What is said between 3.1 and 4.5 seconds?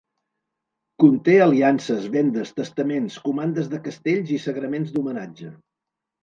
comandes de castells i